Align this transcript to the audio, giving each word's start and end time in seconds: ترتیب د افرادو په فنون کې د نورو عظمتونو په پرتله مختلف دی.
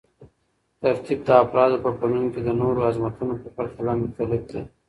ترتیب 0.81 1.19
د 1.27 1.29
افرادو 1.43 1.77
په 1.85 1.89
فنون 1.99 2.25
کې 2.33 2.41
د 2.43 2.49
نورو 2.61 2.79
عظمتونو 2.89 3.33
په 3.41 3.47
پرتله 3.55 3.93
مختلف 4.03 4.41
دی. 4.51 4.61